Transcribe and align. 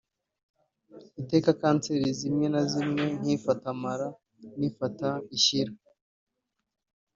itera 1.21 1.51
kanseri 1.61 2.07
zimwe 2.19 2.45
na 2.53 2.61
zimwe 2.71 3.03
nk’ifata 3.19 3.67
amara 3.75 4.07
n’ifata 4.59 5.09
ishyira 5.37 5.71